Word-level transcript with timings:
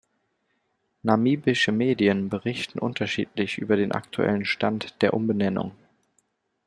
Namibische 1.03 1.71
Medien 1.71 2.27
berichten 2.29 2.79
unterschiedlich 2.79 3.59
über 3.59 3.75
den 3.75 3.91
aktuellen 3.91 4.45
Stand 4.45 4.99
der 5.03 5.13
Umbenennung. 5.13 5.73